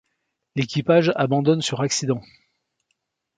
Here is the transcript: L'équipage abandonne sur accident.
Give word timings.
L'équipage 0.55 1.11
abandonne 1.13 1.61
sur 1.61 1.81
accident. 1.81 2.21